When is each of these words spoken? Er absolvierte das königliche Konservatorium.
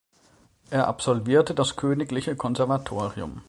Er 0.71 0.87
absolvierte 0.87 1.53
das 1.53 1.75
königliche 1.75 2.35
Konservatorium. 2.35 3.39